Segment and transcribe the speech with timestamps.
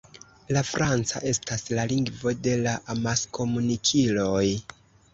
[0.55, 4.47] La franca estas la lingvo de la amaskomunikiloj.